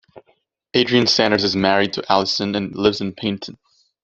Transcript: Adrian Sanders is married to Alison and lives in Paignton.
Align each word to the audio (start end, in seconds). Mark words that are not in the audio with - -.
Adrian 0.73 1.05
Sanders 1.05 1.43
is 1.43 1.55
married 1.55 1.93
to 1.93 2.11
Alison 2.11 2.55
and 2.55 2.73
lives 2.75 3.01
in 3.01 3.13
Paignton. 3.13 3.55